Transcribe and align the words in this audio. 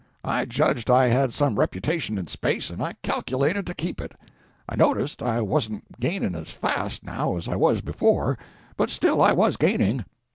I 0.23 0.45
judged 0.45 0.89
I 0.89 1.09
had 1.09 1.31
some 1.31 1.59
reputation 1.59 2.17
in 2.17 2.25
space, 2.25 2.71
and 2.71 2.81
I 2.81 2.93
calculated 3.03 3.67
to 3.67 3.75
keep 3.75 4.01
it. 4.01 4.15
I 4.67 4.75
noticed 4.75 5.21
I 5.21 5.41
wasn't 5.41 5.99
gaining 5.99 6.33
as 6.33 6.49
fast, 6.49 7.03
now, 7.03 7.37
as 7.37 7.47
I 7.47 7.55
was 7.55 7.81
before, 7.81 8.35
but 8.77 8.89
still 8.89 9.21
I 9.21 9.31
was 9.33 9.57
gaining. 9.57 10.05